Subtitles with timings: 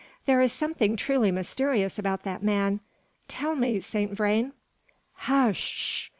[0.25, 2.79] "There is something truly mysterious about that man.
[3.27, 4.51] Tell me, Saint Vrain"
[5.29, 6.09] "Hush sh!